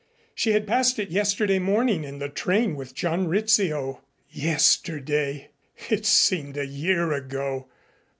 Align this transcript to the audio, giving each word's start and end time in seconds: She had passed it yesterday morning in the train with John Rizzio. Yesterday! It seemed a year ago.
She 0.33 0.53
had 0.53 0.65
passed 0.65 0.97
it 0.97 1.11
yesterday 1.11 1.59
morning 1.59 2.03
in 2.03 2.17
the 2.17 2.27
train 2.27 2.75
with 2.75 2.95
John 2.95 3.27
Rizzio. 3.27 4.01
Yesterday! 4.31 5.51
It 5.91 6.07
seemed 6.07 6.57
a 6.57 6.65
year 6.65 7.11
ago. 7.11 7.67